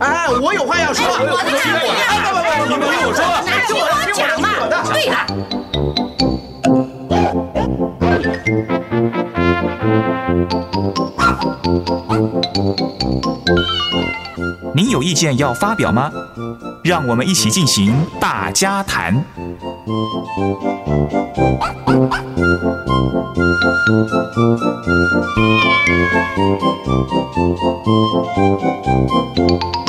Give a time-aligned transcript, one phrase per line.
[0.00, 1.86] 哎，我有话要说，我有话要说，
[2.66, 3.20] 你们听我说，
[3.68, 3.84] 听我
[4.14, 4.48] 讲嘛，
[4.92, 5.14] 对了。
[14.74, 16.10] 您有意见要发表吗？
[16.82, 19.22] 让我们一起进行大家谈。
[23.86, 24.12] Thank
[29.38, 29.83] you.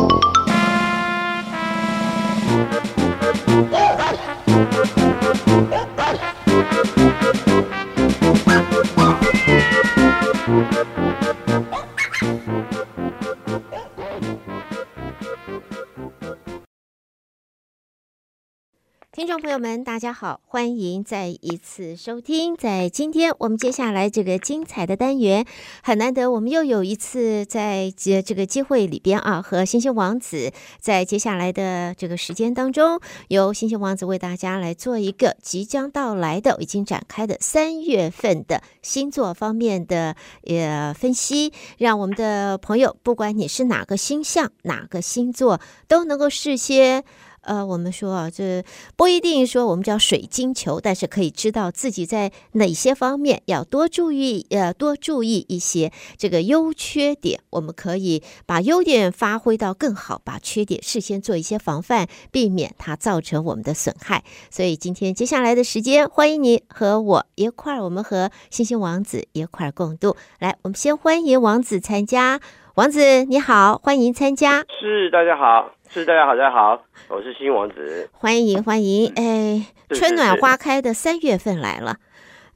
[19.56, 22.58] 朋友们，大家好，欢迎再一次收听。
[22.58, 25.46] 在今天我们接下来这个精彩的单元，
[25.82, 47.06] 很难得，我们又有一次在这这个机会里边啊，和星星王子在接下来的这个时间当中，由星星王子为大家来做一个即将到来的、已经展开的三月份的星座方面的呃分析，让我们的朋友，不管你是哪个星象、哪个星座，都能够事先。
[47.46, 48.64] 呃，我们说啊，这
[48.96, 64.24] 不一定说我们叫水晶球，但是可以知道自己在哪些方面要多注意，呃，多注意一些这个优缺点，我们可以把优点发挥到更好，把缺点事先做一些防范，避免它造成我们的损害。
[64.50, 70.16] 所以今天接下来的时间，欢迎你和我一块儿，我们和星星王子一块儿共度。
[70.40, 72.40] 来，我们先欢迎王子参加。
[72.76, 74.66] 王子你好，欢迎参加。
[74.82, 75.72] 是，大家好。
[75.90, 81.98] 是，大家好，大家好，我是新王子，欢迎欢迎，哎，春暖花开的三月份来了，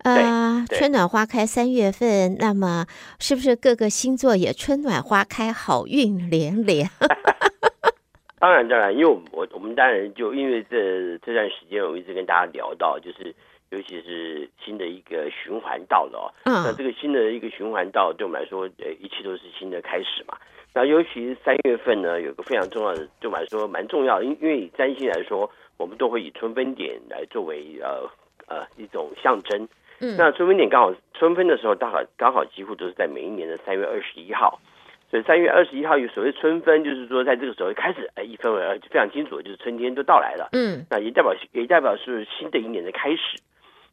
[0.04, 2.86] 呃，春暖花开三月份，那么
[3.20, 6.90] 是不是各个星座也春暖花开，好运连连？
[8.40, 13.34] 当然当然，因为我我我们当然就因为这这段时间，我一直跟大家聊到，就是
[13.72, 20.36] 尤其是新的一个循环到了哦，嗯，那这个新的一个循环到，对我们来说，呃，一切都是新的开始嘛。
[20.74, 28.10] 那尤其是三月份呢，有个非常重要的，对我们来说蛮重要的，因因为以占星来说，我们都会以春分点来作为呃
[28.48, 29.68] 呃一种象征。
[30.00, 34.60] 嗯，那春分点刚好春分的时候，刚好刚好几乎都是在每一年的三月二十一号，
[35.12, 40.50] 所以三月二十一号有所谓春分，就是说在这个时候开始，哎，一分为二，非常清楚，就是春天都到来了。
[40.54, 43.38] 嗯，那也代表也代表是新的一年的开始。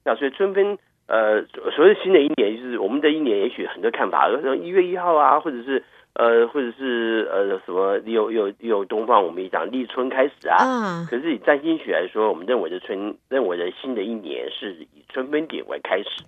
[0.07, 1.43] 那所以春分，呃，
[1.75, 5.85] 所谓新的一年，就是我们的一年，也许很多看法，说一月一号啊，或者是。
[6.19, 10.57] 呃，或者是呃什么有有有东方，我们也讲立春开始啊。
[10.65, 11.07] 啊。
[11.11, 16.25] 可是以占星学来说，我们认为的春，认为的新的一年是以春分点为开始。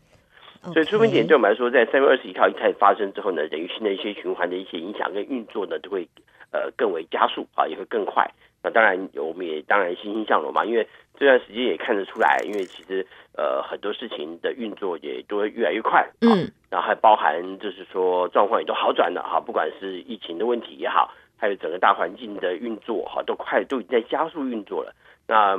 [0.75, 6.07] 所以春分点对我们来说，在三月二十一号一开始发生之后呢，等于新的一些循环的一些影响跟运作呢，都会
[6.53, 8.31] 呃更为加速啊，也会更快。
[8.63, 10.87] 那当然，我们也当然欣欣向荣嘛，因为
[11.17, 24.93] 这段时间也看得出来，因为其实呃很多事情的运作也都会越来越快，嗯，然后还包含就是说状况也都好转了哈，不管是疫情的问题也好，还有整个大环境的运作哈，都快都已经在加速运作了。
[25.27, 25.57] 那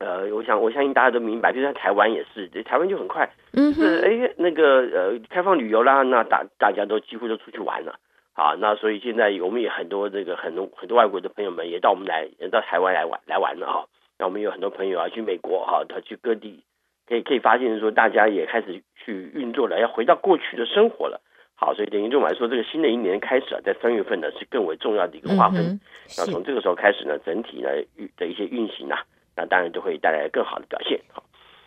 [0.00, 7.98] 呃，我想我相信大家都明白，就像台湾也是，台湾就很快，嗯，是哎那个呃开放旅游啦，那大大家都几乎都出去玩了。
[8.36, 13.86] 好，那所以现在我们也很多这个很多很多外国的朋友们也到我们来，也到台湾来玩来玩了哈。
[14.18, 16.64] 那我们有很多朋友啊去美国哈，他去各地，
[17.06, 21.20] 可以可以发现说大家也开始去运作了，要回到过去的生活了。
[21.54, 25.62] 好，所以等于对我们来说，这个新的一年开始啊，在三月份呢是更为重要的一个划分。
[25.62, 25.80] 嗯、
[26.18, 27.70] 那从这个时候开始呢，整体呢
[28.16, 29.04] 的一些运行啊，
[29.36, 31.00] 那当然就会带来更好的表现。
[31.12, 31.23] 好。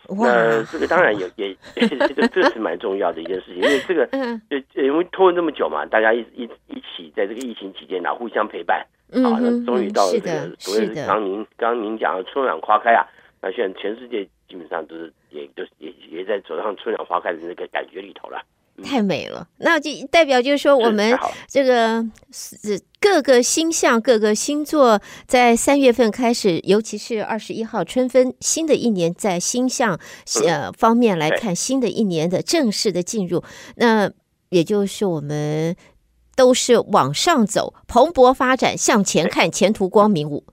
[0.08, 4.06] 那这个当然也也这个这是蛮重要的一件事情，因为这个
[4.48, 8.80] 就因为拖了那么久嘛，大家一一一起在这个疫情期间呢，互相陪伴，
[9.12, 11.06] 啊，那终于到了这个所谓的。
[11.06, 13.04] 刚您刚您讲的春暖花开啊，
[13.42, 18.40] 那现在全世界基本上都是也就也也在走上春暖花开的那个感觉里头了。
[18.82, 29.98] 太美了，那就代表就是说，我们这个是各个星象、各个星座在三月份开始，尤其是二十一号春分，新的一年在星象
[30.46, 33.42] 呃方面来看，新的一年的正式的进入，
[33.76, 34.10] 那
[34.50, 35.76] 也就是我们
[36.36, 40.28] 都是往上走，蓬勃发展，向前看，前途光明。
[40.28, 40.44] 五，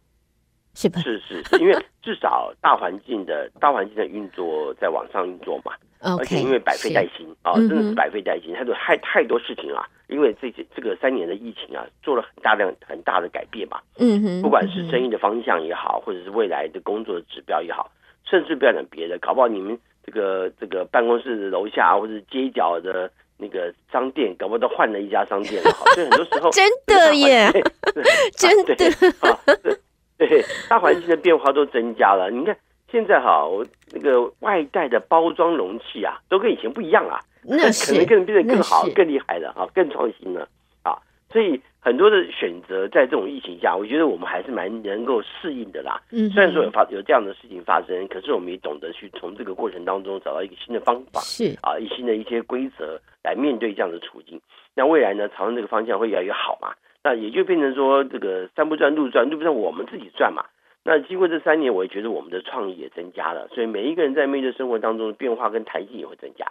[0.73, 0.99] 是吧？
[1.01, 5.71] 是是，因为至少大环境的大环境的运作在往上运作嘛。
[6.17, 9.85] 而且因为百废待兴啊，真的是百废待兴，太多太太多事情了。
[10.07, 13.79] 因为这这个三年的疫情啊，做了很大量很大的改变嘛。
[13.97, 17.89] 嗯哼，不管是生意的方向也好，或者是未来的工作的指标也好，
[18.23, 27.49] 甚至不要讲别的，搞不好你们这个这个办公室的楼下或者是街角的那个商店搞不好都换了一家商店了，好，所以很多时候 真的耶，
[28.37, 32.29] 真的，对，对，大环境的变化都增加了。
[32.29, 32.55] 你看
[32.91, 40.47] 现在哈，我那个外带的包装容器啊，都跟以前不一样啊，那是可能更变得更好、更厉害了啊，更创新了
[40.83, 40.97] 啊，
[41.31, 41.61] 所以。
[41.85, 46.01] 很多的选择，在这种疫情下，我觉得我们还是蛮能够适应的啦。
[46.11, 54.41] 嗯，虽然说有发有这样的事情发生，可是我们也懂得去从这个过程当中找到一个新的方法，是啊，一新的一些规则来面对这样的处境。
[54.73, 56.73] 那未来呢，朝着这个方向会越来越好嘛？
[57.03, 60.43] 那也就变成说，这个山不转路转，路不转我们自己转嘛。
[60.85, 66.45] 那经过这三年，我也觉得我们的创意也增加了，所以每一个人在面对生活当中的变化跟弹性也会增加。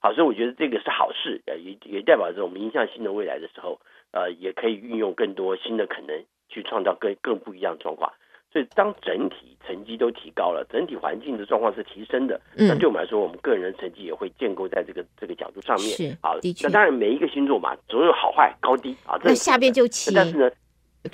[0.00, 3.80] 好，所以我觉得这个是好事，也也代表着我们迎向新的未来的时候。
[4.12, 8.10] 呃，也可以运用更多新的可能去创造更更不一样的状况。
[8.50, 15.88] 所以，当整体成绩都提高了，整体环境的状况是提升的，嗯、那对我们来说，我们个人的成绩也会建构在这个这个角度上面。
[15.88, 16.38] 是好。
[16.62, 19.20] 那当然，每一个星座嘛，总有好坏高低啊。
[19.22, 20.50] 那下边就请，但是呢，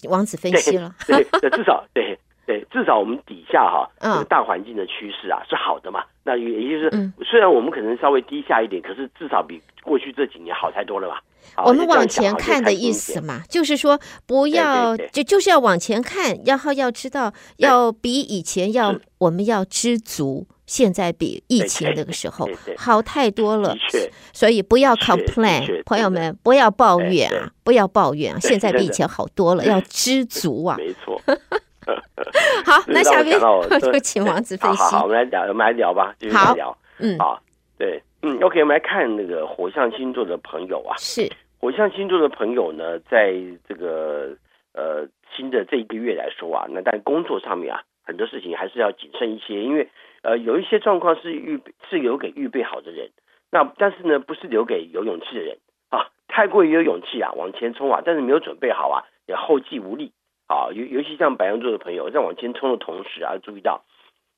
[0.09, 0.95] 王子分析了。
[1.05, 6.03] 对，对，至少对对，至少我们底下哈，这个大环境的趋势啊是好的嘛。
[6.25, 11.23] 那也也就是，虽然我们可能稍微低下一点，可是至少比过去这几年好太多了吧。
[11.65, 23.77] 我们往前看的意思嘛，就是说不要就就是要往前看，然后要知道要比以前要我们要知足，现在比疫情那个时候好太多了。
[24.33, 30.77] 所以不要 complain，朋友们不要抱怨啊，不要抱怨啊，现在比以前好多了，要知足啊。
[30.79, 31.21] 没错。
[32.67, 33.39] 好，那下面
[33.81, 34.97] 就请王子分析。
[34.97, 36.77] 好，我们来聊，我们来聊吧，继续来聊。
[36.99, 37.43] 嗯，好，
[37.79, 38.03] 对。
[38.25, 41.29] 嗯，OK，我们来看那个火象星座的朋友啊，是
[41.59, 43.35] 火象星座的朋友呢，在
[43.69, 44.29] 这个
[44.75, 45.05] 呃
[45.35, 49.89] 新的这一个月来说啊，那但工作上面啊，很多事情还是要谨慎一些，因为
[50.23, 51.61] 呃有一些状况是预
[51.91, 53.11] 是留给预备好的人，
[53.51, 55.59] 那但是呢不是留给有勇气的人
[55.91, 60.13] 啊，太过于有勇气啊往前冲啊，但是没有准备好啊，也后继无力
[60.53, 63.85] 啊，尤尤其像白羊座的朋友在往前冲的同时啊，注意到。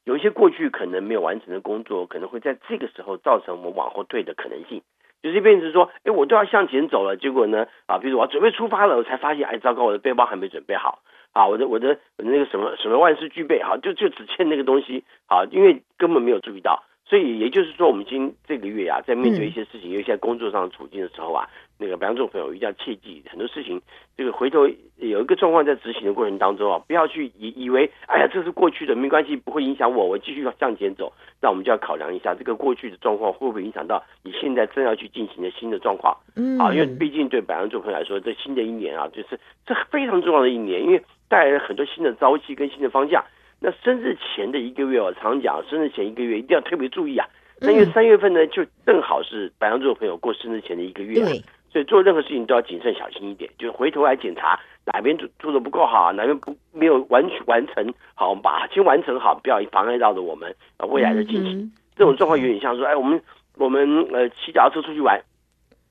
[0.04, 4.82] 有一些过去可能没有完成的工作，可能会在这个时候造成我们往后退的可能性。
[5.22, 11.00] 就是变成说，哎，我都要向前走了，结果呢，啊，比如我准备出发了，我才发现，哎，糟糕，我的背包还没准备好，
[11.32, 16.84] 啊，我的我的那个什么什么万事俱备，好，就就只欠那个东西，好，因为根本没有注意到。
[17.06, 21.46] 所以也就是说，我们今这个月啊，在面对一些事情，尤其在工作上处境的时候啊，
[21.78, 23.80] 那个白羊座朋友一定要切记，很多事情，
[24.16, 24.66] 这个回头
[24.96, 31.12] 有一个状况在执行的过程当中啊，不要去以以为，哎呀，这是过去的，没关系，不会影响我，我继续向前走。
[31.42, 36.16] 那我们就要考量一下，这个过去的状况会不会影响到你现在正要去进行的新的状况？
[36.36, 43.22] 嗯，啊，因为毕竟对白羊座朋友来说，这新的一年啊，就是这非常重要的一年，因为带来了很多新的朝气跟新的方向。
[43.64, 47.26] 那生日前的一个月，我常讲，生日前一个月一定要特别注意啊。
[47.62, 51.24] 那因为三月份呢，就正好是白羊座朋友过生日前的一个月，
[51.72, 60.54] 所以做任何事情都要谨慎小心一点，就是回头来检查哪边做做的不够好，哪边不没有完全完成好，我们把先完成好，不要妨碍到了我们
[60.90, 61.72] 未来的进行。
[61.96, 63.18] 这种状况有点像说，哎，我们
[63.56, 65.18] 我们呃骑脚踏车出去玩，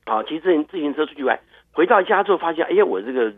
[0.05, 1.39] 啊，骑自行自行车出去玩，
[1.71, 3.33] 回到家之后发现，哎呀，我这个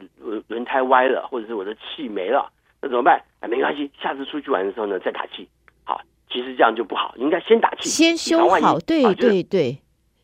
[0.49, 2.51] 轮胎歪了，或者是我的气没了。
[2.85, 3.19] 那怎么办？
[3.39, 5.49] 哎，没关系，下次出去玩的时候呢，再打气。
[5.83, 5.99] 好，
[6.29, 8.77] 其实这样就不好，应该先打气，先修好。
[8.81, 9.79] 对对对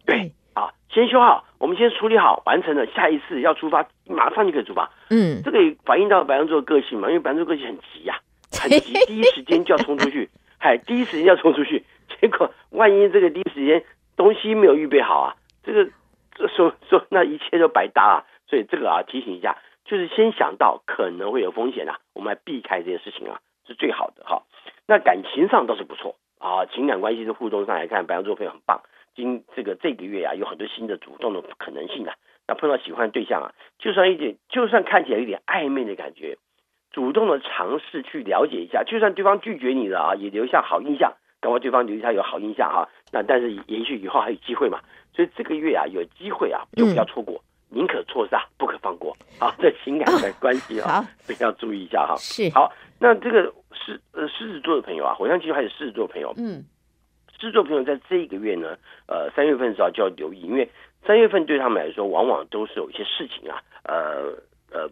[0.05, 4.91] 对，啊，先修好，我们先处理好，完成了，下一次要出发，马上就可以出发。
[5.09, 8.19] 嗯，这个也反映到白羊座的个性嘛，因为白羊座个性很急呀，
[8.53, 10.29] 很急，第一时间就要冲出去，
[10.61, 11.83] 嗨，第一时间要冲出去，
[12.19, 13.83] 结果万一这个第一时间
[14.15, 15.89] 东西没有预备好啊，这个
[16.35, 18.23] 这说说那一切都白搭啊。
[18.47, 19.57] 所以这个啊，提醒一下。
[19.91, 24.43] 就是先想到可能会有风险啊，我们来避开这些事情啊，是最好的哈。
[24.87, 28.83] 那感情上倒是不错啊，情感关系的互动上来看，白羊座朋友很棒。
[29.15, 32.15] 今这个这个月啊，有很多新的主动的可能性啊。
[32.47, 36.37] 那碰到喜欢的对象啊，就算一点，就算看起来有点暧昧的感觉，
[36.93, 42.87] 主动的尝试去了解一下，就算对方拒绝你了啊，也留下好印象，搞不好对方留下有好印象哈。
[43.11, 44.79] 那但是也许以后还有机会嘛，
[45.13, 47.35] 所以这个月啊，有机会啊，就不要错过。
[47.35, 49.15] 嗯宁可错杀，不可放过。
[49.39, 52.15] 好，这情感的关系啊，一定要注意一下哈。
[52.17, 56.63] 是好，那这个狮呃狮子座的朋友啊，火象星座还有狮子座的朋友，嗯，
[57.39, 60.69] 狮子座朋友在这一个月呢，呃，三月份的时候就要留意，因为
[61.05, 64.33] 三月份对他们来说，往往都是有一些事情啊，呃
[64.69, 64.89] 呃，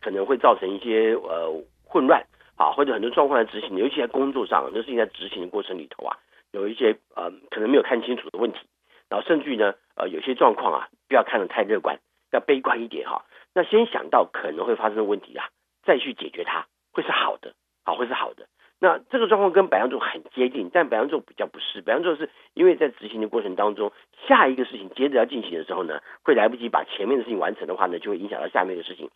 [0.00, 1.52] 可能会造成一些呃
[1.84, 2.24] 混乱
[2.56, 6.16] 啊，或者很多状况在执行，尤其在工作上，很多事情在执行的过程里头啊，
[6.52, 8.58] 有一些呃可能没有看清楚的问题，
[9.10, 11.98] 然后甚至于呢，呃，有些状况啊，不要看得太乐观。
[12.32, 13.24] 要悲观一点哈，
[13.54, 15.48] 那先想到可能会发生的问题啊，
[15.84, 18.46] 再去解决它，会是好的，好会是好的。
[18.80, 21.82] 那这个状况跟白羊座很接近，但白羊座比较不是。
[21.82, 23.92] 白羊座是因为在执行的过程当中，
[24.26, 29.08] 下一个事情接着要进行的时候呢，会来不及把前面的事情完成的话呢，就会影响到下面的事情。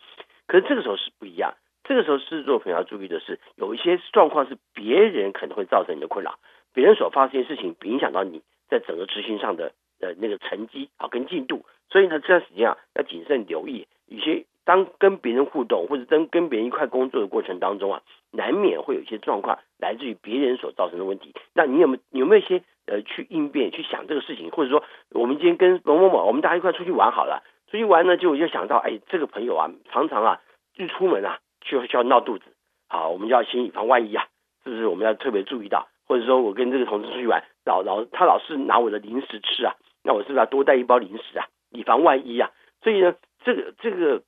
[0.46, 6.38] 可是这个时候是不一样，这个时候狮子座朋友要注意的是，有一些状况是别人可能会造成你的困扰，
[6.72, 11.64] 别人所发生的事情影响到你在整个执行上的的那个成绩啊跟进度。
[11.90, 14.44] 所以呢，这段时间啊要谨慎留意，有些。
[14.66, 21.32] 当跟别人互动，或者跟跟别人一块工作的过程当中啊，难免会有一些状况来自于别人所造成的问题。
[21.54, 24.50] 那你有没有有没有一些呃去应变、去想这个事情？
[24.50, 30.40] 或者说，我们今天跟某某某，我们大家一块出去玩好了，出去玩呢，就就想到，哎，这个朋友啊，常常啊
[30.76, 32.46] 一出门啊就就要闹肚子，
[32.88, 34.26] 好，我们就要先以防万一啊，
[34.64, 34.88] 是不是？
[34.88, 39.76] 我们要特别注意到，或者说我跟这个同事出去玩，老老他老是拿我的零食吃啊，
[40.06, 42.50] 那我是不是要多带一包零食啊，以防万一啊？
[42.80, 44.22] 所以呢，这个这个。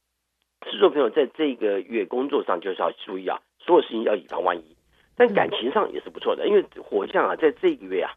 [0.64, 4.76] 狮子座朋友在这个月工作上就是要注意啊，所有事情要以防万一。
[5.16, 8.10] 但感情上也是不错的，因为火象啊，在这个月啊，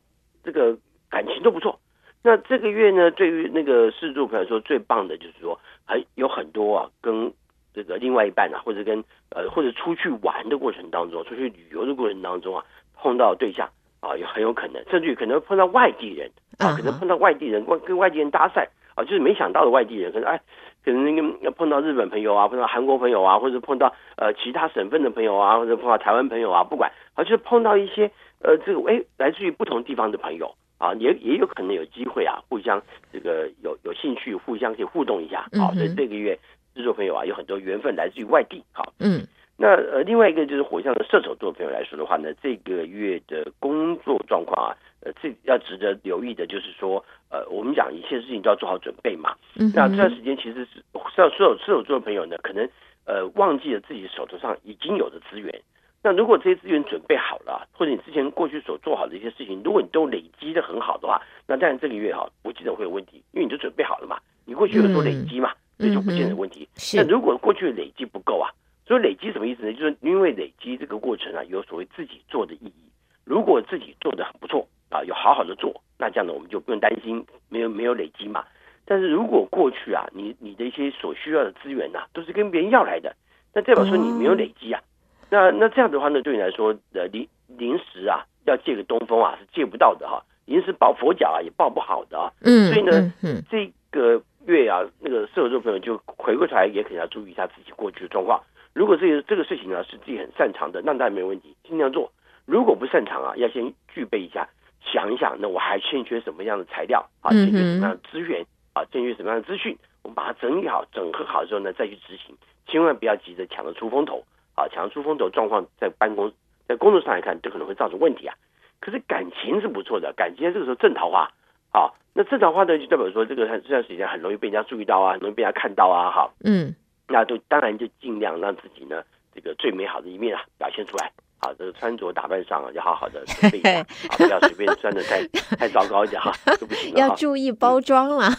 [0.43, 0.75] 这个
[1.07, 1.79] 感情都不错。
[2.23, 7.31] 那这个月呢，对于那个狮子座朋友来说，最棒的就是说，还有很多啊，跟
[7.75, 12.65] 这个另外一半啊，或者跟呃，或者出去玩的过程当中，出去旅游的过程当中啊，
[12.95, 18.65] 碰到对象啊，也很有可能，甚至于可能碰到外地人啊，可能碰到外地人，跟跟外地人搭讪
[18.95, 20.39] 啊，就是没想到的外地人，可能哎。
[20.83, 28.09] 可能那个碰到日本朋友啊，碰到韩国朋友啊，或者碰到呃其他省份的朋友啊，或者碰到台湾朋友啊，不管啊，就是碰到一些
[28.41, 32.81] 呃这个哎来自于不同地方的朋友啊，也也有可能有机会啊，互相
[33.13, 35.45] 这个有有兴趣，互相可以互动一下。
[35.53, 36.35] 好，所以这个月
[36.73, 38.63] 制作朋友啊，有很多缘分来自于外地。
[38.71, 39.21] 好，嗯。
[39.57, 49.35] 那呃，另外一个就是火象的射手座朋友来说的话呢，这个月的工作状况啊，呃，这要值得留意的就是说，呃，我们讲一切事情都要做好准备嘛。
[49.55, 49.71] 嗯。
[49.75, 50.83] 那这段时间其实是
[51.15, 52.67] 像所有射手座的朋友呢，可能
[53.05, 55.61] 呃忘记了自己手头上已经有的资源。
[56.03, 66.67] 那如果这些资源准备好了，或者你之前过去所做好的一些事情，如果你都累积的很好的话，那当然这个月哈不记得会有问题，因为你就准备好了嘛，你过去有做累积嘛，这、嗯、就不见得问题。
[66.75, 66.97] 是。
[66.97, 68.49] 那如果过去的累积不够啊？
[68.87, 69.73] 所以累积什么意思呢？
[69.73, 72.83] 就是因为累积这个过程啊，有所谓自己做的意义。
[73.23, 78.43] 如果自己做的很不错啊，有好好的做，那这样呢，我们就不用担心没有没有累积嘛。
[78.85, 83.15] 但是如果过去啊，你你的一些所需要的资源呐、啊，都是跟别人要来的，
[83.53, 84.81] 那代表说你没有累积啊。
[85.29, 90.19] 那那这样的话呢，对你来说，呃，临临时啊，要借个东风啊，是借不到的哈、啊。
[90.45, 92.33] 临时抱佛脚啊，也抱不好的啊。
[92.41, 92.73] 嗯。
[92.73, 98.41] 所以呢，嗯，这个月啊，那个射手座朋友就回过头来，也可能要注意一下自己过去的状况。
[98.73, 102.11] 如果这个这个事情呢，是自己很擅长的，那当然没问题，尽量做。
[102.45, 104.49] 如果不擅长啊，要先具备一下，
[104.83, 107.29] 想一想，那我还欠缺什么样的材料啊？
[107.31, 108.83] 欠缺什么样的资源啊？
[108.91, 109.77] 欠缺什么样的资讯？
[110.03, 112.35] 我们把它整理好、整合好之后呢，再去执行。
[112.67, 114.23] 千万不要急着抢着出风头
[114.55, 114.67] 啊！
[114.69, 116.31] 抢着出风头状况，在办公
[116.67, 118.35] 在工作上来看，都可能会造成问题啊。
[118.79, 121.29] 可是感情是不错的，感情这个时候正桃花
[121.71, 121.91] 啊。
[122.13, 126.31] 那正桃花呢，就代表说这个这段时间很容易被人家注意到啊，很容易被人家看到啊，哈。
[126.43, 126.75] 嗯。
[127.07, 129.03] 那就当然就尽量让自己呢，
[129.35, 131.11] 这个最美好的一面啊表现出来
[131.41, 133.85] 啊，这个穿着打扮上啊要好好的准备一下，啊
[134.17, 136.99] 不要随便穿的太太糟糕一点哈， 就不行了。
[136.99, 138.29] 要注意包装了，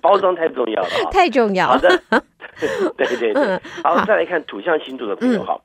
[0.00, 1.68] 包装太重要了，太重要。
[1.68, 1.88] 好的，
[2.96, 5.60] 对对对，好，再来看土象星座的朋友哈，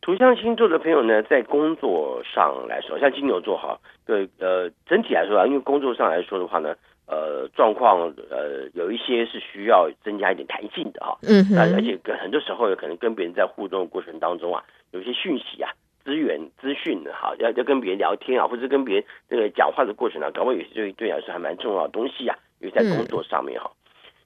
[0.00, 6.74] 土象星座的朋友呢，在工作上来说，像金牛座哈，对呃整体来说啊，因为工作上来说的话呢。
[7.10, 14.62] 呃，状况呃，有一些是需要增加一点弹性的哈，嗯，那而且跟很多时候有可能跟别人在互动的过程当中啊，
[14.92, 15.72] 有一些讯息啊、
[16.04, 23.68] 资源、资讯哈，要要跟别人聊天啊，或者跟别人这个讲话的过程啊，搞不好有些对对来说还蛮重要的东西啊，因为在工作上面哈。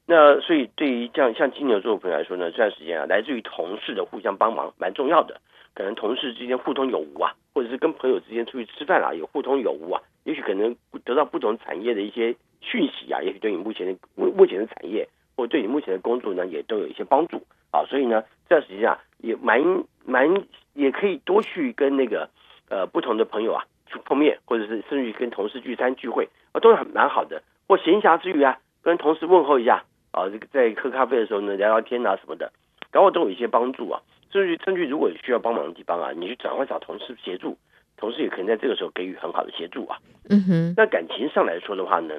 [0.05, 5.41] 那所以对于这样像金牛座的朋友来说呢，这段时间啊，来自于同事的互相帮忙蛮重要的，
[5.75, 10.77] 可能同事之间互通有无啊，或者是跟朋友之间出去吃饭啊，有互通有无啊，也许可能
[11.07, 12.37] 得到不同产业的一些。
[12.65, 15.07] 讯息啊，也许对你目前的目目前的产业，
[15.37, 17.85] 或对你目前的工作呢，也都有一些帮助啊。
[17.85, 19.63] 所以呢，这段时间啊，也蛮
[20.05, 22.29] 蛮也可以多去跟那个
[22.71, 27.43] 呃不同的朋友啊去碰面，或者是甚至于跟同事聚餐聚会啊，都是很蛮好的。
[27.69, 32.53] 或闲暇之余啊，跟同事问候一下啊，这个在喝咖啡的时候呢，聊聊天啊什么的，
[32.93, 34.01] 然后都有一些帮助啊。
[34.33, 37.57] 甚至于甚至于如果需要帮忙的地方啊，你去转换找同事协助，
[37.97, 39.97] 同事也可能在这个时候给予很好的协助啊。
[40.29, 40.75] 嗯哼。
[40.77, 42.15] 那感情上来说的话呢？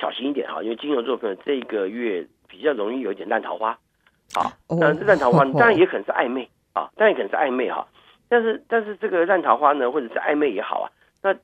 [0.00, 3.78] 小心一点哈，因为金牛座朋友这个月比较容易有一点烂桃花，
[4.34, 7.86] 啊，那烂桃花当然也可能是暧昧啊，当然也可能是暧昧哈，
[8.28, 10.90] 但是但是这个烂桃花呢，或者是暧昧也好啊，
[11.22, 11.36] 那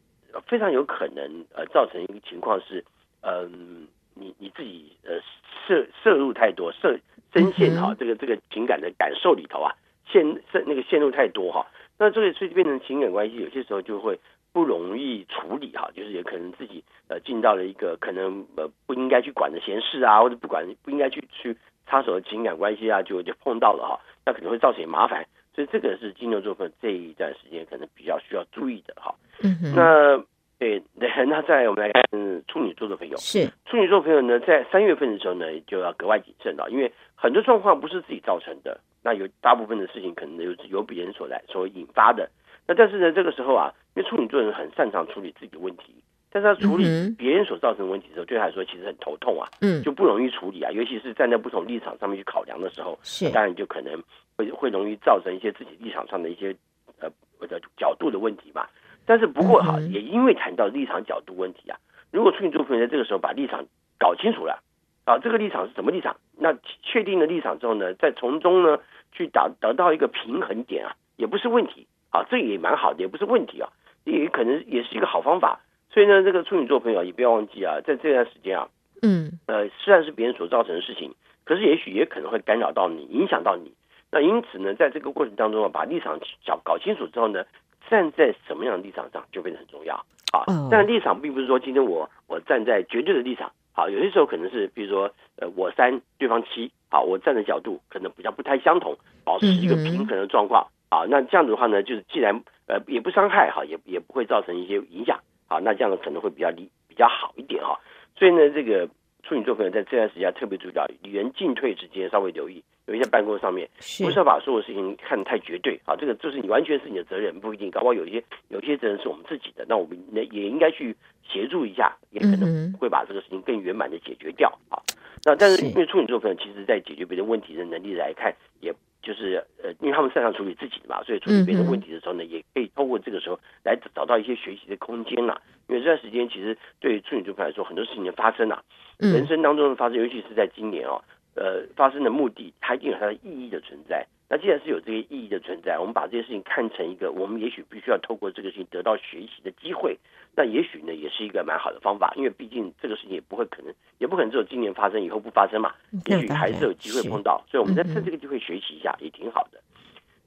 [0.47, 2.83] 非常有可能呃造成一个情况是，
[3.21, 5.21] 嗯，你你自己呃
[5.67, 6.99] 摄摄入太多，摄
[7.35, 9.75] 深陷哈这个这个情感的感受里头啊，
[10.11, 11.67] 陷陷那个陷入太多哈，
[11.99, 14.19] 那这个所以变成情感关系，有些时候就会
[14.57, 21.55] 不容易处理哈，就是也可能自己呃进到了一个可能呃不应该去管的闲事啊，或者不管不应该去去
[21.87, 25.27] 插手的情感关系啊，就就碰到了哈，那可能会造成麻烦。
[25.55, 29.15] 所以这个是金牛座朋友这一段时间可能比较需要注意的哈。
[29.43, 29.75] 嗯哼。
[29.77, 30.25] 那
[30.59, 30.83] 对，
[31.29, 32.03] 那再我们来看
[32.49, 42.29] 处女座的朋友，是处女座朋友呢，在三月份的时候呢，就要格外谨慎了，因为很多状况不是自己造成的，那有大部分的事情可能有由别人所来所引发的。
[42.67, 45.95] 那但是呢，这个时候啊，因为处女座人很擅长处理自己的问题，
[46.33, 46.85] 但是他处理
[47.17, 53.31] 别人所造成的问题的时候，对他来说其实很头痛啊，嗯，就不容易处理啊，尤其是站在不同立场上面去考量的时候，是。
[53.31, 54.03] 当然就可能。
[54.39, 56.55] 会会容易造成一些自己立场上的一些
[57.01, 57.09] 呃
[57.39, 58.67] 或者角度的问题嘛，
[59.07, 61.79] 但是不过哈，也因为谈到立场角度问题啊，
[62.13, 63.65] 如果处女座朋友在这个时候把立场
[63.99, 64.63] 搞清楚了
[65.07, 68.79] 啊，这个立场是什么立场，那确定了立场之后呢，再从中呢
[69.17, 73.71] 去达得到一个平衡点啊，也不是问题啊，这也蛮好的，也不是问题啊，
[74.05, 75.61] 也可能也是一个好方法。
[75.91, 78.69] 所以呢，这个处女座朋友也不要忘记啊，在这段时间啊，
[79.01, 83.73] 嗯呃，虽然是别人所造成的事情，可是也许也可能会干扰到你，影响到你。
[84.11, 87.45] 那因此呢，在这个过程当中啊，把立场搞搞清楚之后呢，
[87.89, 89.95] 站在什么样的立场上就变得很重要
[90.33, 90.45] 啊。
[90.71, 101.05] 但立场并不是说今天我我站在绝对的立场，好，有些时候可能是比如说呃我三对方七，好，我站的角度可能比较不太相同，保持一个平衡的状况啊。
[101.11, 107.79] 那这样子的话呢，就是既然呃也不伤害哈，也也不会造成一些影响啊，那这样子可能会比较理比较好一点哈。
[108.17, 108.89] 所以呢，这个
[109.27, 112.63] 处女座朋友在这段时间特别注意到与人进退之间稍微留意。
[112.87, 113.69] 有一些办公上面，
[113.99, 120.95] 不是要把所有事情看得太绝对啊，这个就是你完全是你的责任，不一定，搞不好有一些有些责任是我们自己的，那我们也也应该去
[121.29, 124.79] 协助一下，也可能会把这个事情更圆满的解决掉啊。
[125.25, 128.73] 那但是因为处女座朋友，其实在解决别人问题的能力来看，也
[129.07, 135.41] 就是呃，因为他们擅长处理自己的嘛，所以处理别人问题的时候呢，也可以透过这个时候来找到一些学习的空间啊。
[135.69, 138.61] 因为这段时间其实对于处女座来说，很多事情的发生啊，
[138.99, 141.01] 人生当中的发生，尤其是在今年哦。
[141.37, 144.07] 呃，发生的目的，它一定有它的意义的存在。
[144.29, 149.97] 那既然是有这些意义的存在，我们把这些事情看成一个，我们也许必须要透过这个事情得到学习的机会。
[150.35, 155.73] 那也许呢，也是一个蛮好的方法，因为毕竟这个事情也不会可能，也不可能只有今年发生，以后不发生嘛。
[156.07, 159.61] 也许还是有机会碰到，所以我们在趁这个机会学习一下，也挺好的。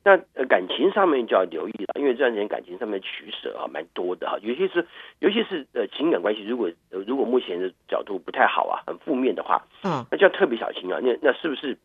[0.04, 4.88] 那呃感情上面就要留意了，因为这段时间感情上面取舍啊蛮多的哈，尤其是
[5.20, 11.00] 尤其是呃情感关系，如果呃如果目前的角度不太好啊，很负面的话，嗯，那就要特别小心啊。
[11.04, 11.78] 那那是不是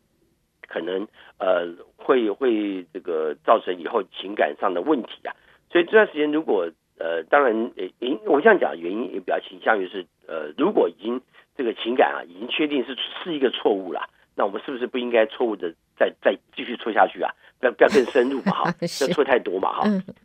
[0.68, 1.06] 可能
[1.38, 5.34] 呃会会这个造成以后情感上的问题啊？
[5.70, 11.20] 所以这段时间如果呃当然呃因我这样讲原因也比较倾向于是呃如果已经
[11.56, 17.30] 这个情感啊已经确定是是一个错误了，那我们是不是不应该错误的再再继续错下去啊？
[17.60, 19.82] 不要不要更深入嘛哈， 不要错太多嘛哈。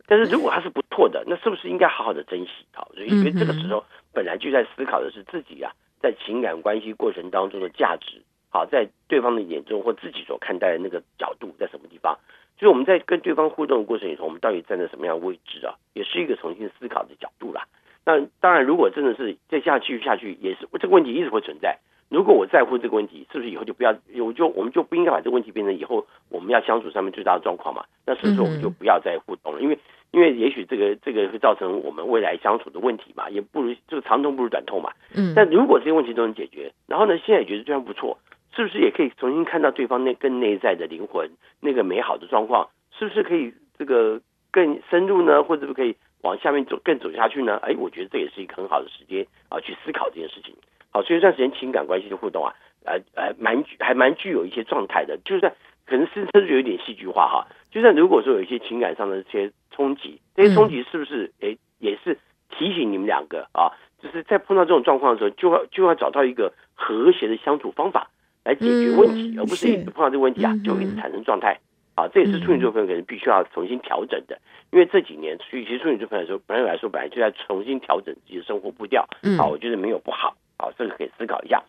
[0.08, 2.65] 但是如果他是不错的，那是不是应该好好的珍惜？
[2.73, 12.17] 好，所以因为这个时候本来就在思考的是自己啊，在情感关系过程当中的价值，好，在对方的眼中或自己所看待的那个角度在什么地方？
[12.58, 15.75] 所以我们在跟对方互动的过程里头，我们到底站在什么样的位置啊？
[15.93, 17.65] 也是一个重新思考的角度啦。
[18.05, 21.77] 那当然，如果真的是再下去下去，也是这个问题一直会存在。
[22.10, 23.95] 如果我在乎这个问题，是不是以后就不要？
[24.17, 27.84] 我就我们就不应该把这个问题变成以后我们要相处上面最大的状况嘛？
[28.06, 29.62] 那是不是我们就不要再互动了？
[29.62, 29.78] 因为
[30.12, 34.91] 因为也许这个这个会造成我们未来相处的问题嘛，也不如这个长痛不如短痛嘛。
[35.15, 35.34] 嗯。
[35.36, 38.17] 但如果这些问题都能解决，然后呢，现在也觉得这样不错，
[38.56, 41.30] 是不是也可以重新看到对方那更内在的灵魂
[41.62, 42.69] 那个美好的状况？
[42.98, 44.19] 是不是可以这个
[44.52, 45.43] 更深入呢？
[45.43, 47.58] 或者是可以往下面走更走下去呢？
[47.62, 50.56] 哎，我觉得这也是一个很好的时间啊，去思考这件事情。
[50.91, 52.54] 好，所以这段时间情感关系的互动啊，
[52.86, 55.54] 呃呃，蛮还蛮具有一些状态的，就算
[55.86, 57.47] 可能是甚至有点戏剧化哈。
[57.71, 62.17] 就算如果说有一些情感上的这些冲击，这些冲击是不是诶也是
[62.49, 63.71] 提醒你们两个啊，
[64.02, 68.10] 就是在碰到这种状况的时候，就要就要找到一个和谐的相处方法
[68.43, 71.60] 来解决问题，而不是一直碰到这个问题啊就一直产生状态。
[71.95, 74.39] 啊，这也是处女座朋友可能必须要重新调整的，
[74.71, 79.06] 因为这几年，所以其实处女座朋友说，朋友来说本来就在重新调整自己的生活步调。
[79.38, 80.34] 啊，我觉得没有不好。
[80.60, 81.63] 好，这个可以思考一下。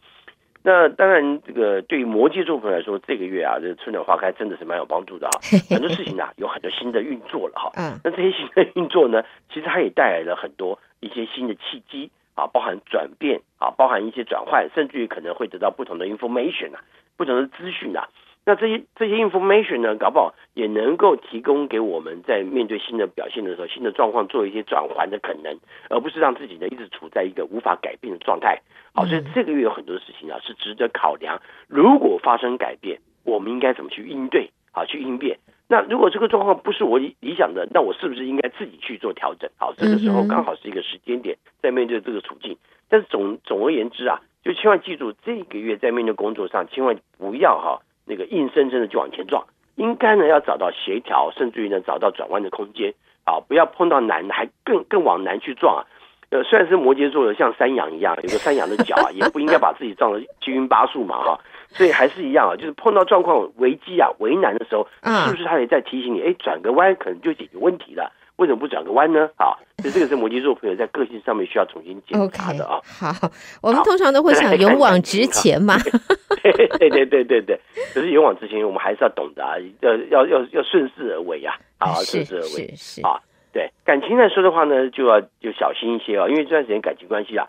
[0.62, 5.30] 那当然，这个对于摩羯座朋友来说，这个月啊，这个春暖花开真的是蛮有帮助的啊。
[5.70, 7.72] 很多事情啊，有很多新的运作了哈。
[7.76, 7.98] 嗯。
[8.04, 16.84] 那这些新的运作呢，其实它也带来了很多一些新的契机啊，包含转变啊，包含一些转换，甚至于可能会得到不同的 information 啊，
[17.16, 18.08] 不同的资讯啊。
[18.46, 28.60] 那这些这些 information 呢，搞不好也能够提供给我们在面对新的表现的时候，新的状况做一些转换的可能，而不是让自己呢一直处在一个无法改变的状态。
[28.92, 31.40] 好，所以这个月有很多的事情啊是值得考量。
[31.68, 34.50] 如果发生改变，我们应该怎么去应对？
[34.72, 35.38] 好，去应变。
[35.68, 39.48] 那如果这个状况不是我理想的，那我是不是应该自己去做调整？
[39.56, 42.56] 好，这个时候刚好是一个时间点，在面对这个处境。
[42.88, 49.46] 但是总总而言之啊，就千万记住，这个月在面对工作上，千万不要哈那个硬生生的就往前撞，
[49.76, 52.92] 应该呢要找到协调，甚至于呢找到转弯的空间
[53.24, 55.86] 啊，不要碰到难还更更往南去撞啊。
[56.30, 61.40] 呃，虽然是摩羯座的，像山羊一样，有个山羊的脚啊，也不应该把自己撞得七荤八素嘛哈。
[61.70, 66.20] 所以还是一样啊，就是碰到状况危机啊、为难的时候，是不是他也在提醒你？
[66.20, 68.12] 哎，转个弯可能就解决问题了。
[68.40, 69.28] 为什么不转个弯呢？
[69.36, 72.80] 啊，所以这个是摩羯座朋友在个性上面需要重新检查的啊。
[72.80, 75.76] Okay, 好，我们通常都会想 勇往直前嘛。
[76.42, 77.60] 对对对对对对，
[77.92, 83.20] 可是勇往直前，我们还是要懂得啊，要要要要顺势而为呀，啊，顺势而为啊。
[83.52, 87.46] 对感情来说的话呢，就要就小心一些啊，因为这段时间感情关系啊，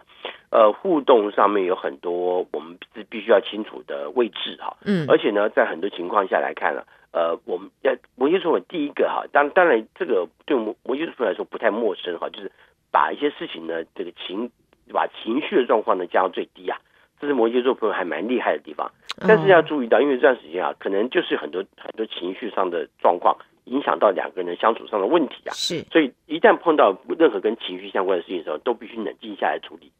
[0.52, 4.78] 呃，互动上面有很多我们是必须要清楚的位置哈。
[4.86, 12.52] 嗯，而且呢，在很多情况下来看呢，呃，我们要摩羯座第一个哈，当当然这个对摩摩羯座来说不太陌生哈，就是
[12.92, 14.52] 把一些事情呢，这个情
[14.92, 16.78] 把情绪的状况呢降到最低啊，
[17.20, 18.92] 这是摩羯座朋友还蛮厉害的地方。
[19.26, 23.38] 但是要注意到，因为这段时间啊，可能就是很多很多情绪上的状况。
[23.66, 29.92] 影响到两个人相处上的问题啊，是，所以一旦碰到任何跟情绪相关的事情的时候，都必须冷静下来处理，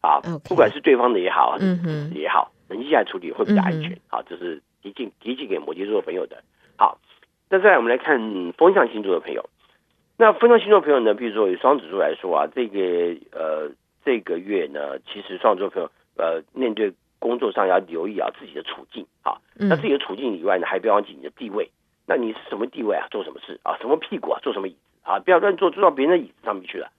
[0.00, 6.42] 啊.不管是对方的也好，嗯哼，也好，冷静下来处理会比较安全，好、嗯哼，这是提醒提醒给摩羯座的朋友的。
[6.76, 6.98] 好，
[7.48, 8.18] 那再来我们来看
[8.56, 9.48] 风象星座的朋友，
[10.16, 13.70] 那风象星座朋友呢，比如说以双子座来说啊，这个呃
[14.04, 21.70] 这个月呢，其实双子座朋友呃面对工作上要留意啊自己的处境啊，那自己的处境以外呢，还不要忘记你的地位。
[22.06, 23.06] 那你是什么地位啊？
[23.10, 23.76] 做什么事啊？
[23.80, 24.40] 什么屁股啊？
[24.42, 25.20] 坐什么椅子啊？
[25.20, 26.90] 不要乱坐，坐到别人的椅子上面去了。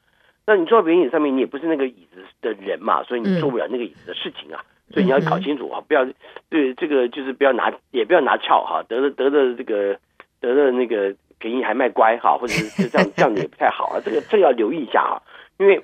[0.46, 4.64] 那你坐到别人椅子上面，你也不是那个椅子的人嘛，所以你做不了那个椅子的事情啊。
[4.90, 6.06] 嗯、所以你要搞清楚啊，不要
[6.50, 9.98] 对这个就是不要拿，也不要拿翘哈，得了得了这个
[10.40, 14.02] 得了那个给你还卖乖哈，或者是这样 这样子也不太好啊。
[14.04, 15.22] 这个这个要留意一下啊，
[15.58, 15.84] 因为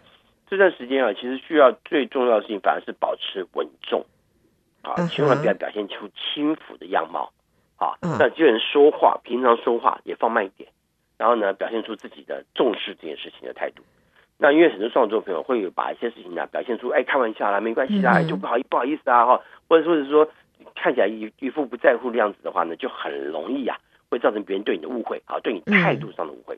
[0.49, 4.05] 这段时间啊，其实需要最重要的事情反而是保持稳重
[4.81, 7.31] 啊，千万不要表现出轻浮的样貌。
[7.77, 10.67] 啊，那这人说话，平常说话也放慢一点，
[11.15, 13.83] 然后呢，表现出自己的重视这件事情的态度。
[14.37, 20.27] 那因为很多双子座朋友会有把一些事情呢表现出，哎，开玩笑啦，没关系啦，就不好意不好意思啊，哈，或者说是说
[20.75, 23.77] 看起来一一副不在乎的样子的话呢，就很容易啊，
[24.09, 26.57] 会造成别人对你的误会啊，对你态度上的误会。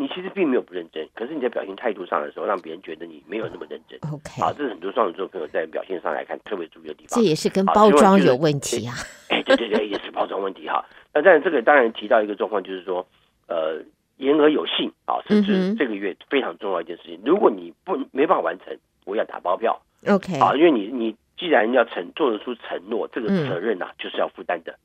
[0.00, 3.98] 你其实并没有不认真，可是你在表现态度上的时候，让别人觉得你没有那么认真。
[4.12, 7.18] OK，啊，这是很多双子座朋友在表现上来看特别注意的地方。
[7.18, 8.94] 这也是跟包装有问题啊。
[9.28, 10.84] 哎，对对对，也是包装问题哈。
[11.12, 13.04] 那但是这个当然提到一个状况，就是说，
[13.48, 13.82] 呃，
[14.18, 19.80] 言而有信啊，甚至这个月非常重要一件事情，如果你不没办法完成，我要打包票。
[20.06, 24.78] OK，啊，因为你你既然要承做得出承诺，这个责任呐、啊、就是要负担的。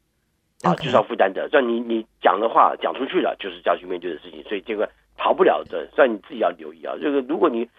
[0.64, 1.50] 啊，就是要负担的。
[1.52, 4.90] 让你你讲的话讲出去了，就是要去面对的事情，所以这个。
[5.16, 6.96] 逃不了的，所以你自己要留意啊。
[7.00, 7.70] 这个，如果你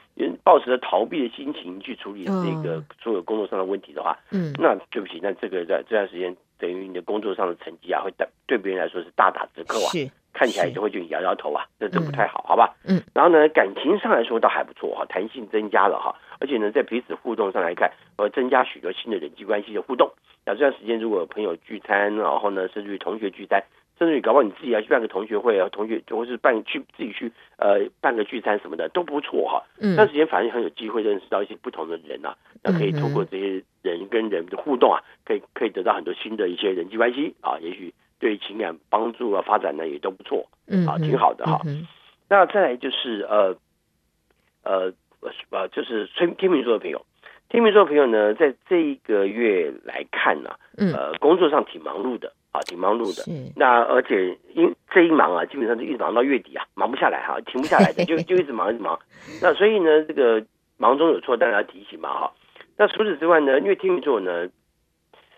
[0.44, 9.90] 抱持着逃避的心情去处理这个所有工作上的问题的话，嗯，那对不起，那这个在这段时间等于你的工作上的成绩啊，会对对别人来说是大打折扣啊。
[9.90, 12.74] 是，看起来就会就摇摇头啊，这这不太好，好吧？
[12.84, 13.00] 嗯。
[13.14, 20.12] 然后呢，感情上来说倒还不错哈，弹性增加了哈，而且呢，在彼此互动上来看，呃，增加许多新的人际关系的互动。
[20.44, 23.62] 那这段时间如果有朋友聚餐，然后呢，甚至于同学聚餐。
[23.96, 29.62] 甚至于搞不好你自己要去办个同学会啊，同学或是办去自己去呃办个聚餐什么的都不错哈。
[29.78, 37.94] 嗯，那时间反正很有机会认识到一些不同的人呐、啊，那可以通过这些人跟人的互动啊，可以可以得到很多新的一些人际关系啊，也许
[38.24, 41.60] 对情感帮助啊发展呢也都不错，嗯啊，挺好的哈。
[41.66, 41.86] 嗯、
[42.26, 43.54] 那再来就是呃
[44.62, 44.90] 呃
[45.50, 47.04] 呃就是天天秤座的朋友，
[47.50, 52.32] 天秤座的朋友呢，在这一个月来看呢、啊，呃工作上挺忙碌的。
[52.54, 53.24] 啊，挺忙碌的。
[53.24, 58.96] 是那而且因这一忙啊，基本上就一直忙到月底啊，忙不下来哈、啊，停不下来的，就 就一直忙一直忙。
[59.42, 60.40] 那所以呢，这个
[60.76, 62.32] 忙中有错，当然要提醒嘛哈。
[62.76, 64.48] 那除此之外呢，因为天秤座呢，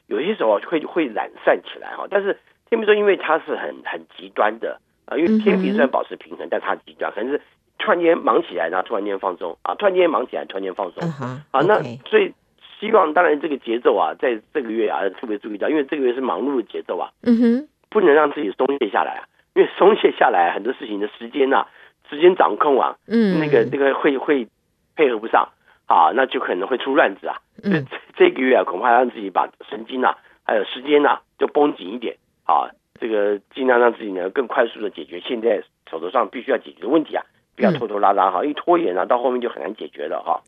[0.08, 2.06] 有些时候会会懒散起来哈。
[2.10, 7.40] 但是天秤座因为它是很很极端的啊，因为天平虽然保持平衡，但它极端，可能是
[7.78, 11.02] 突然间忙起来，然后突然间放松啊，突然间忙起来，突然间放松。
[11.02, 12.32] Uh 啊，那所以。
[12.78, 19.24] 希望当然这个节奏啊，在这个月啊特别注意到，因为这个月是忙碌的节奏啊，嗯哼，不能让自己松懈下来啊，
[19.54, 21.66] 因为松懈下来很多事情的时间啊，
[22.10, 24.46] 时间掌控啊，嗯，那个那个会会
[24.94, 25.48] 配合不上
[25.86, 27.38] 啊，那就可能会出乱子啊。
[27.64, 37.24] 嗯， 这个月啊，恐怕让自己把神经啊，还有时间啊，就绷紧一点啊，这个尽量让自己呢更快速的解决现在手头上必须要解决的问题啊，
[37.56, 40.40] 不要拖拖拉拉哈，一拖延啊，到后面就很难解决了哈。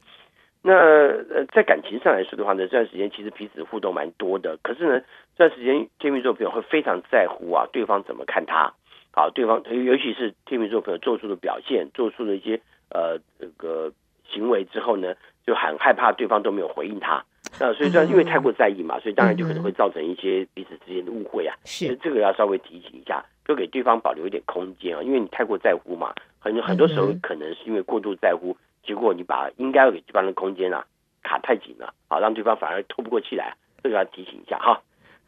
[0.62, 4.58] 那呃，在感情上来说的话呢，这段时间其实彼此互动蛮多的。
[4.62, 5.00] 可是呢，
[5.36, 8.72] 这段时间天秤座朋友会非常在乎啊，对方怎么看他
[9.12, 13.92] 好，对方尤其是天秤座朋友做出的表现，做出的一些呃这个
[14.28, 15.14] 行为之后呢，
[15.46, 17.24] 就很害怕对方都没有回应他。
[17.60, 21.56] 那所以这样，因为太过在意嘛，所以当然就可能会造成一些彼此之间的误会啊。
[21.64, 30.84] 是，这个要稍微提醒一下，就给对方保留一点空间啊，因为你太过在乎嘛，很很多时候可能是因为过度在乎，结果你把应该要给对方的空间啊
[31.22, 34.80] 卡太紧了，啊，让对方反而透不过气来，这个要提醒一下哈。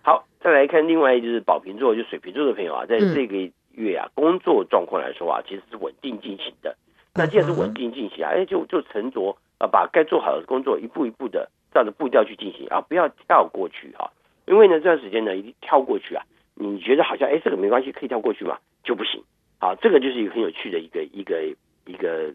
[0.02, 6.76] 好，再来看另外一就是宝瓶座，就水瓶座的朋友啊，在这个月啊，工作状况来说啊，其实是稳定进行的。
[7.14, 11.50] 那既然是稳定进行啊，哎，就就沉着啊，把该做好的工作一步一步的。
[11.72, 14.11] 照着步调去进行啊，不要跳过去啊，
[14.46, 19.22] 因为呢这段时间呢，一跳过去啊，你觉得好像哎这个没关系，可以跳过去嘛，就不行。
[19.59, 21.42] 好，这个就是一个很有趣的一个一个
[21.87, 22.33] 一个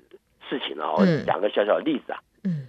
[0.50, 0.94] 事情了。
[0.94, 2.68] 我讲个小小的例子啊，嗯，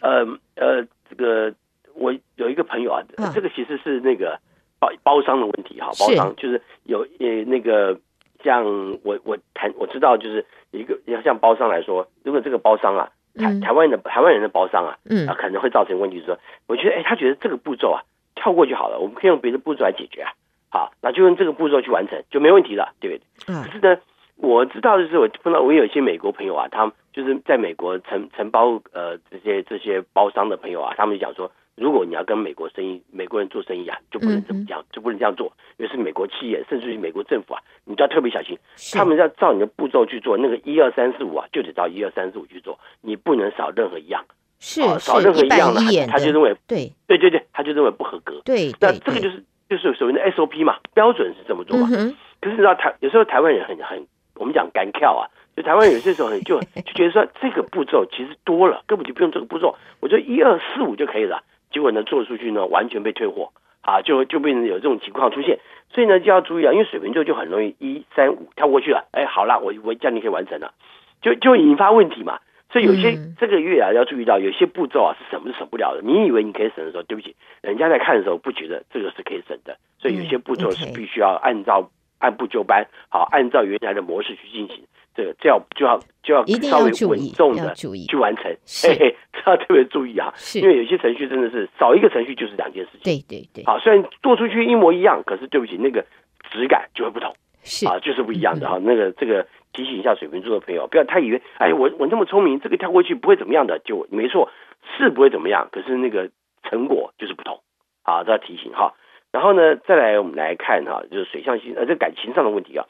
[0.00, 1.54] 呃呃，这个
[1.94, 3.02] 我有一个朋友啊，
[3.34, 4.40] 这个其实是那个
[4.78, 8.00] 包包商的问题哈，包商就是有呃那个
[8.42, 8.64] 像
[9.02, 13.10] 我我谈我知道就是一个要像包商来说，如果这个包商啊。
[13.36, 18.02] 台台湾的台湾人的包商啊，嗯，啊可能会造成问题，是说，我觉得，哎，他觉得这个步骤啊，
[18.34, 20.32] 跳过就好了，我们可以用别的步骤来解决啊，
[20.70, 23.54] 好，那就用这个步骤去完成，就没问题了，对不对？
[23.54, 23.62] 嗯。
[23.64, 24.00] 可是呢，
[24.36, 31.50] 我知道的是，我碰到我有一些美国朋友啊，他们就是在美国承承包呃这些这些包商的朋友啊，他们就讲说。
[31.76, 38.56] 如果你要跟美国生意、美国人做生意啊，就不能这么讲，就不能这样做，因为是美国企业，甚至于美国政府啊，你都要特别小心。
[38.92, 44.24] 他们要照你的步骤去做，那个一二三四五啊，就得照一二三四五去做，你不能少任何一样。
[44.60, 48.40] 是，少任何一样的，他就认为对，对对对，他就认为不合格。
[48.44, 51.88] 对，那这个就是就是所谓的 SOP 嘛，标准是这么做嘛。
[51.88, 61.42] 可是你知道台有时候台湾人很很，我们讲干跳啊，就台湾有些时候很就就觉得说这个步骤其实多了，根本就不用这个步骤，我就一二四五就可以了。
[61.70, 65.58] 结果呢，做出去呢，完全被退货，啊，就就变成有这种情况出现，
[65.90, 70.72] 所以呢就要注意啊，因为水瓶座就很容易一三五跳过去了，哎，好了，我我这样你可以完成了，
[71.20, 72.38] 就就引发问题嘛，
[72.70, 81.90] 所以有些这个月啊要注意到，有些步骤啊是省是省不了的，你以为你可以省的时候，对不起，人家在看的时候不觉得这个是可以省的，所以有些步骤是必须要按照
[82.24, 84.84] 按部就班，好，按照原来的模式去进行。
[85.16, 88.44] 这个这要就要就要稍微稳重的去完成，
[88.82, 93.02] 嘿嘿，这要 特别注意啊，因为有些程序真的是少一个程序就是两件事情。
[93.04, 96.04] 对对对，好，虽然做出去一模一样，可是对不起，那个
[96.50, 97.32] 质感就会不同，
[97.62, 98.80] 是啊，就是不一样的哈。
[98.82, 104.50] 那个这个提醒一下水瓶座的朋友，不要太以为，哎，我我那么聪明，这个跳过去不会怎么样的，就没错，
[104.98, 106.28] 是不会怎么样，可是那个
[106.68, 107.60] 成果就是不同，
[108.02, 108.94] 啊，这要提醒哈。
[109.34, 112.86] 然后呢，再来我们来看哈，就是水象星呃，这感情上的问题啊，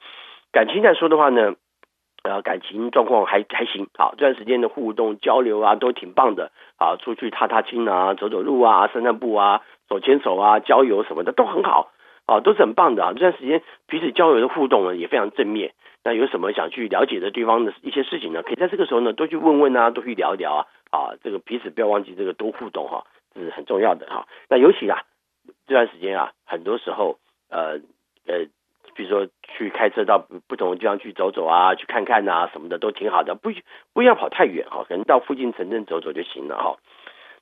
[0.53, 1.55] 感情来说的话呢。
[2.27, 11.93] 呃，感情状况还还行，好，这段时间的互动交流啊，都挺棒的，啊，出去踏踏青啊，走走路啊，散散步啊，手牵手啊，郊游什么的都很好，
[12.25, 13.13] 啊，都是很棒的啊。
[13.13, 15.75] 这段时间彼此交流的互动呢，也非常正面。
[16.03, 18.43] 那有什么想去了解的对方的一些事情呢？
[18.43, 23.05] 可以在这个时候呢，多去问问啊，多去聊一聊啊，啊，这个彼此不要忘记这个多互动哈，
[23.35, 24.27] 这是很重要的哈。
[24.49, 25.03] 那尤其啊，
[25.67, 27.81] 这段时间啊，很多时候，呃，
[28.27, 28.47] 呃。
[28.97, 33.51] 比如说去开车到不同的地方去走走啊，去看看啊，什么的都挺好的，不
[33.93, 36.77] 不要跑太远哈，可能到附近城镇走走就行了哈。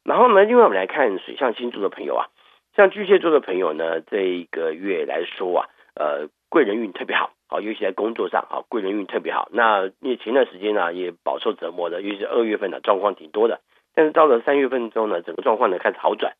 [0.02, 2.28] 然后呢，另外我们来看水象星座的朋友啊，
[2.74, 9.50] 像巨蟹座的朋友呢，这一个月来说啊，呃，贵人运特别好，好，尤其在工作上啊，贵人运特别好。
[9.52, 13.60] 那因为前段时间呢，也饱受折磨的，尤其是二月份的状况挺多的，
[13.94, 16.32] 但是到了三月份之后呢，整个状况呢开始好转。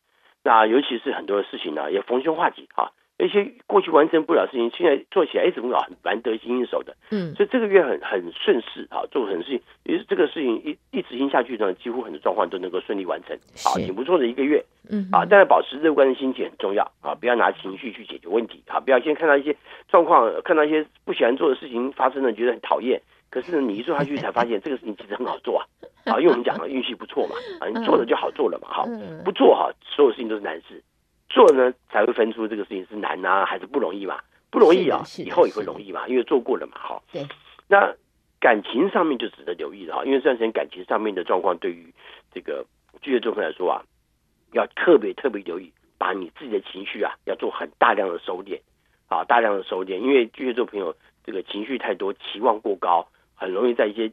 [0.43, 2.91] 那尤其是很多的事情呢，也逢凶化吉啊。
[3.19, 5.79] 一些过去完成不了的事情，现在做起来哎，怎么搞？
[5.79, 6.93] 很蛮得心应手的。
[7.11, 13.37] 嗯，所以这个月很很顺势啊，做很多事情，于是这个事情一一执行下去呢，几乎很多状况都能够顺利完成。
[13.63, 14.61] 啊，挺不错的一个月。
[14.89, 19.55] 嗯，啊，但是保持乐观的心情很重要啊，不要拿情绪去解决问题啊，不要先看到一些
[19.87, 22.99] 状况，看到一些不喜欢做的事情发生了，觉得很讨厌。
[23.33, 25.65] 可是，你一做下去才发现 这个事情其实很好做啊。
[26.05, 28.67] 啊，因为我们讲了运气不错嘛， 啊，你做了就好做了嘛。
[28.69, 28.85] 好，
[29.25, 30.83] 不做哈，所有事情都是难事。
[31.29, 34.19] 做呢才会分出这个事情是难啊还是不容易嘛？
[34.51, 36.73] 不容易啊，以后也会容易嘛，因为做过了嘛。
[36.77, 37.25] 好，对。
[37.67, 37.91] 那
[38.39, 41.91] 感情上面就值得留意了哈，因为这段时间感情上面的状况，对于
[42.31, 42.63] 这个
[43.01, 43.81] 巨蟹座朋友来说啊，
[44.51, 48.59] 要特别特别留意，把你自己的情绪啊，要做很大量的收敛
[49.07, 54.11] 啊，大量的收敛，因为巨蟹座朋友这个情绪太多，期望过高，很容易在一些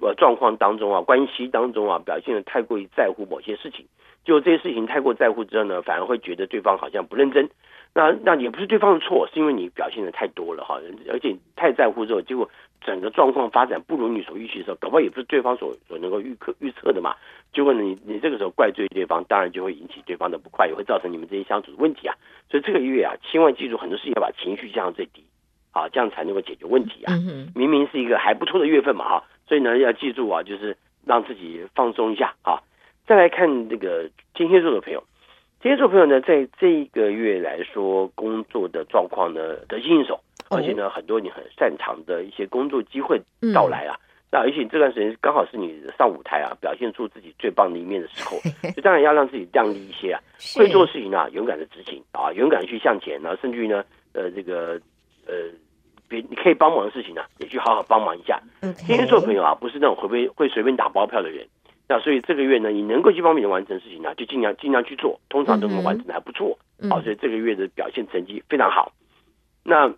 [0.00, 3.86] 呃状况当中啊，关系当中啊，表现的太过于在乎某些事情。
[4.22, 7.48] 就这些事情太过在乎之后呢，反而会觉得对方好像不认真。
[7.94, 10.78] 那那也不是对方的错，是因为你表现的太多了哈，
[11.10, 12.48] 而且太在乎之后，结果
[12.82, 17.16] 整个状况发展不如你所预期的时候，搞不好也不是对方所所能够预测预测的嘛。
[17.52, 22.14] 结果，你你这个时候怪罪对方，当然就会引起对方的不快，也会造成你们这些相处的问题啊。
[22.48, 25.24] 所以这个月啊，千万记住，很多事情要把情绪降到最低
[25.72, 27.14] 啊，这样才能够解决问题啊。
[27.14, 32.60] 嗯、明明是一个还不错的月份嘛，哈，所以呢，要记住啊，就是让自己放松一下啊。
[33.06, 35.02] 再来看这个天蝎座的朋友，
[35.60, 43.20] 天蝎座朋友呢，在这一个月来说，工作的状况呢得心应手，而且呢，很多你很擅长的一些工作机会
[43.52, 43.96] 到来啊。
[43.98, 44.02] 嗯、
[44.32, 50.20] 那而且这段时间刚好是你上舞台啊，表现出自己最棒的一面的时候， 所以当然要让自己亮丽一些啊，
[50.54, 54.80] 会做事情啊，勇敢的执行啊，勇敢去向前，啊甚至于呢，呃，这个
[55.26, 55.34] 呃，
[56.08, 58.40] 别你可以帮忙的事情呢、啊，也去好好帮忙一下。
[58.62, 58.86] Okay.
[58.86, 61.46] 天蝎座朋友啊，不是那种会不会会随便打包票的人。
[61.88, 66.56] 那所以这个月呢，你能够去帮别人完成事情呢，就尽量尽量去做，通常都能完成的还不错。
[66.88, 68.92] 好、所以这个月的表现成绩非常好。
[69.64, 69.92] 那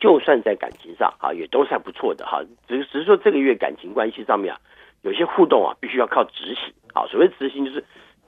[0.00, 2.42] 就算在感情上啊，也都算不错的哈。
[2.66, 4.60] 只是只是说这个月感情关系上面啊，
[5.02, 6.74] 有些互动啊，必须要靠执行。
[6.92, 7.84] 啊，所谓执行就是，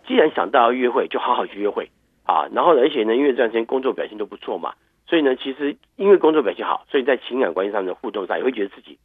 [0.06, 1.90] 既然想到要约会，就好好去约会
[2.24, 2.46] 啊。
[2.54, 4.72] 然后而且呢，因为这段时间工作表现都不错嘛，
[5.06, 8.98] 所以呢，其实因为工作表现好，所以在情感关系上的互动上，也会觉得自己。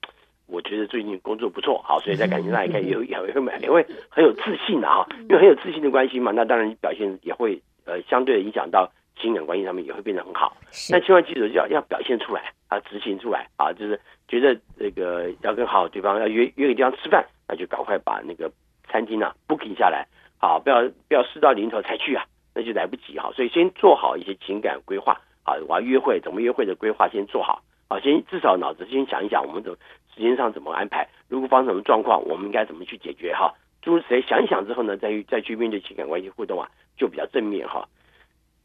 [0.47, 10.57] 我觉得最近工作不错，好，所以在感情上也可以有 也会也会很有自信的哈，因为很有自信的关系嘛，那当然表现也会呃相对的影响到情感关系上面也会变得很好。
[10.89, 18.51] 那千万记住要要表现出来啊，执行出来啊，就是觉得这个要跟好对方要约约个地方吃饭，那就赶快把那个
[18.87, 20.07] 餐厅啊 booking 下来，
[20.39, 23.31] 好，不要不要事到临头才去啊，那就来不及哈。
[23.35, 29.77] 所以先做好一些情感规划啊，我要约会怎么约会的规划先做好啊，先至少脑子先想一想我们怎么。
[30.15, 31.07] 时间上怎么安排？
[31.29, 33.33] 如果发生什么状况，我们应该怎么去解决？
[33.33, 37.87] 哈，诸如此类，想一想之后呢，再去再去面对情感关系互动啊，就比较正面哈。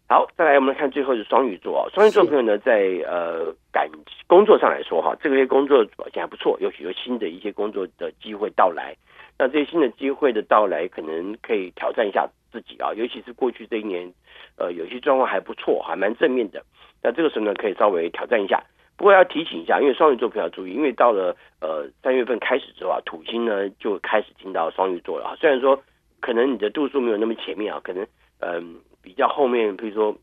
[0.09, 3.88] 好，再来我们来看最后是双鱼座啊，双鱼座朋友呢，在呃感
[4.27, 8.97] 工作上来说哈，这个月工作表现还不错，有许多新的一些工作的机会到来。
[9.38, 14.12] 那这些新的机会的到来，可能可以挑战一下自己啊，尤其是过去这一年，
[14.57, 16.62] 呃，有些状况还不错，还蛮正面的。
[17.03, 18.62] 那这个时候呢，可以稍微挑战一下。
[18.97, 25.37] 不过要提醒一下，因为双鱼座比较注意，因为到了呃三月份开始之后啊，土星呢就开始进到双鱼座了啊。
[25.40, 25.83] 虽然说
[26.21, 28.07] 可能你的度数没有那么前面啊，可能
[28.38, 30.17] 嗯、比较后面，比如说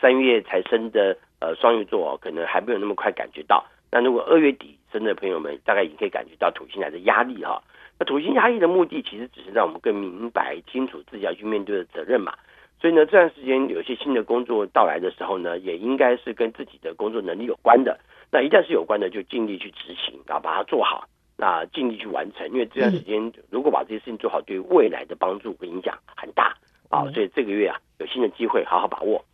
[0.00, 3.66] 三月才生的呃双鱼座、啊，可能还没有那么快感觉到。
[3.90, 7.62] 那如果二月底生的朋友们，大概已经可以感觉到土星来的压力哈、
[7.98, 12.32] 那土星压抑的目的，其实只是让我们更明白清楚自己要去面对的责任嘛。
[12.80, 17.98] 所以呢，这段时间有些新的工作到来的时候呢，也应该是跟自己的工作能力有关的。
[18.30, 22.46] 那一旦是有关的，就尽力去执行啊，把它做好，那尽力去完成。
[22.50, 26.54] 因为这段时间如果把这些事情做好，对未来的帮助和影响很大
[26.88, 27.02] 啊。
[27.12, 29.24] 所以这个月啊，有新的机会，好好把握。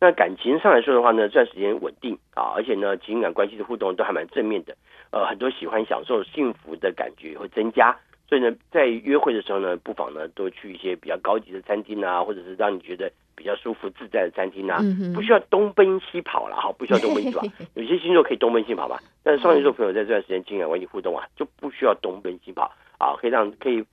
[0.00, 4.74] 那感情上来说的话呢，这段时间稳定啊，而且呢，情感关系的互动都还蛮正面的。
[5.10, 7.94] 呃，很多喜欢享受幸福的感觉会增加。
[8.28, 14.80] 所以呢，在约会的时候呢，不妨呢多去一些比较高级的餐厅啊，或者是让你觉得比较舒服自在的餐厅啊，
[15.14, 17.42] 不需要东奔西跑了哈，不需要东奔西跑。
[17.74, 23.84] 有些星座可以东奔西跑吧，但是双鱼座朋友在这段时间情感关系互动啊，就不需要东奔西跑啊，可以让可以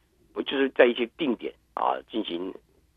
[0.46, 2.52] 就是在一些定点啊进行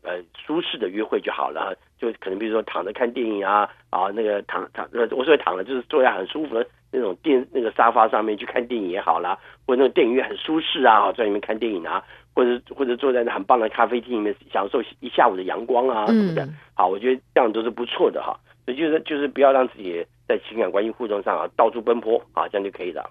[0.07, 6.65] 呃舒适的约会就好了，就可能比如说躺着看电影啊啊那个躺躺呃我说躺着就是坐在很舒服的。
[6.89, 12.01] 那种电那个沙发上面去看电影也好啦，或者那种电影院很舒适啊，在里面看电影啊，
[12.33, 18.39] 或者或者坐在那很棒的咖啡厅里面享受一下午的阳光啊什么的，好，我觉得这样都是不错的哈。
[18.65, 23.03] 所以就是就是不要让自己在情感关系互动上啊到处奔波啊，这样就可以了。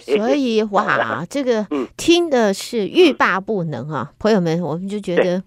[0.00, 5.42] 所以哇，这个听的是欲罢不能啊，朋友们，我们就觉得。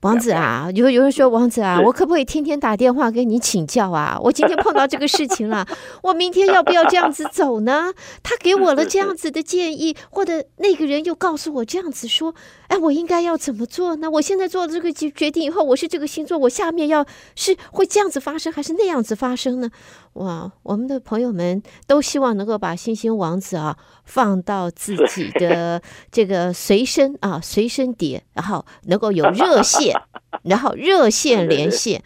[0.00, 4.18] 王子啊，有有人说王子啊，我可不可以天天打电话给你请教啊？
[4.22, 5.66] 我今天碰到这个事情了，
[6.02, 7.90] 我明天要不要这样子走呢？
[8.22, 12.34] 他给我了 这样子的建议，或者那个人又告诉我这样子说，
[12.68, 14.10] 哎，我应该要怎么做呢？
[14.10, 19.70] 我现在做了这个决决定以后，我是这个星座，我下面要是会这样子发生，还是那样子发生呢？
[20.14, 29.94] 哇，我们的朋友们都希望能够把星星王子啊放到自己的 这个随身啊随身碟，然后能够有热线，
[30.42, 32.02] 然后热线连线，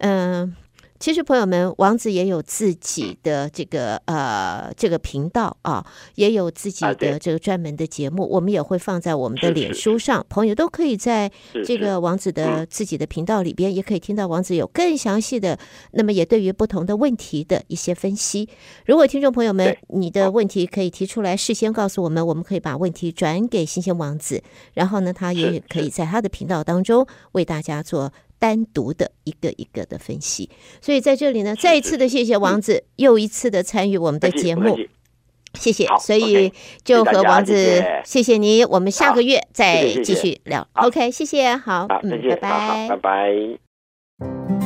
[0.00, 0.56] 嗯。
[1.02, 5.84] 其实朋友们，王子也有自己的这个呃这个频道啊，
[6.14, 9.98] 也有自己的这个专门的节目，我们也会放在我们的脸书。
[9.98, 11.28] 上，朋友都可以在
[11.64, 12.64] 这个王子的。
[12.66, 15.58] 自己的频道里边，也可以听到王子有更详细的，
[15.90, 18.48] 那么也对于不同的问题的一些分析。
[18.86, 24.40] 如果听众朋友们你的问题可以提出来，事先告诉我们，我们可以把问题转给新鲜王子，
[24.74, 28.12] 然后呢，他也可以在他的频道当中为大家做。
[28.42, 34.76] 单独的一个一个的分析，所以在这里呢，再一次的谢谢王子，嗯、又一次的参与我们的节目，
[35.54, 35.86] 谢谢。
[36.00, 40.66] 所以就和王子谢谢，谢谢你，我们下个月再继续聊。
[40.72, 44.61] OK，谢谢，好，嗯，拜拜，拜拜。